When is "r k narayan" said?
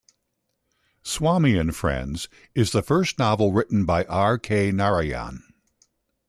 4.05-5.43